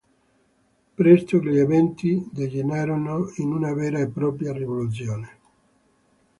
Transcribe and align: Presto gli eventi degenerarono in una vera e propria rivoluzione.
Presto 0.95 1.37
gli 1.37 1.59
eventi 1.59 2.27
degenerarono 2.33 3.31
in 3.35 3.51
una 3.51 3.71
vera 3.75 3.99
e 3.99 4.07
propria 4.07 4.51
rivoluzione. 4.51 5.37